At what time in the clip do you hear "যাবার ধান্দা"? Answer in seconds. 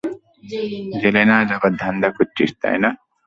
1.49-2.09